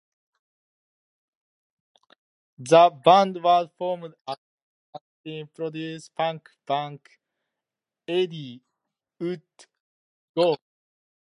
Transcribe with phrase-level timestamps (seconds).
[2.57, 4.41] The band was formed after
[4.97, 7.01] Justin's previous punk band
[8.07, 8.63] Eddie
[9.19, 9.43] Would
[10.35, 10.57] Go.